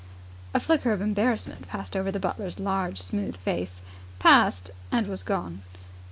[0.55, 3.83] A flicker of embarrassment passed over the butler's large, smooth face
[4.17, 5.61] passed, and was gone.